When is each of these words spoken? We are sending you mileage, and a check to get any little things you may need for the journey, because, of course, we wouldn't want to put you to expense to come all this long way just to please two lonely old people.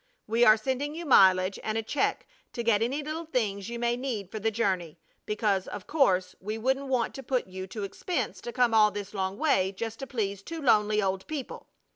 We 0.25 0.43
are 0.43 0.57
sending 0.57 0.95
you 0.95 1.05
mileage, 1.05 1.59
and 1.63 1.77
a 1.77 1.83
check 1.83 2.25
to 2.53 2.63
get 2.63 2.81
any 2.81 3.03
little 3.03 3.25
things 3.27 3.69
you 3.69 3.77
may 3.77 3.95
need 3.95 4.31
for 4.31 4.39
the 4.39 4.49
journey, 4.49 4.97
because, 5.27 5.67
of 5.67 5.85
course, 5.85 6.33
we 6.39 6.57
wouldn't 6.57 6.87
want 6.87 7.13
to 7.13 7.21
put 7.21 7.45
you 7.45 7.67
to 7.67 7.83
expense 7.83 8.41
to 8.41 8.51
come 8.51 8.73
all 8.73 8.89
this 8.89 9.13
long 9.13 9.37
way 9.37 9.71
just 9.71 9.99
to 9.99 10.07
please 10.07 10.41
two 10.41 10.59
lonely 10.59 11.03
old 11.03 11.27
people. 11.27 11.67